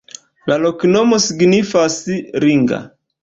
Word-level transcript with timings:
La 0.51 0.55
loknomo 0.63 1.19
signifas: 1.27 1.99
ringa. 2.47 2.81